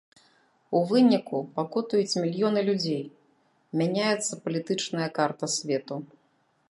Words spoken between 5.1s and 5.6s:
карта